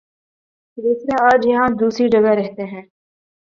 دوسرے 0.77 1.13
آج 1.25 1.45
یہاں 1.45 1.67
دوسری 1.79 2.07
جگہ 2.09 2.33
رہتے 2.39 2.63
ہیں 2.65 2.81